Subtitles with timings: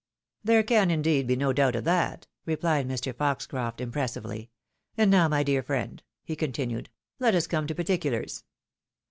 [0.43, 3.15] "There can, indeed, be no doubt of that,'' replied Mr.
[3.15, 4.49] Foxcroft impressively;
[4.97, 6.87] "and now, my dear friend," he con tinued,"
[7.19, 8.43] let us come to particulars.